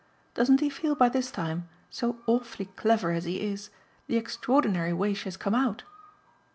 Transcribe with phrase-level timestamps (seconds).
[0.33, 3.69] Doesn't he feel by this time so awfully clever as he is
[4.07, 5.83] the extraordinary way she has come out?"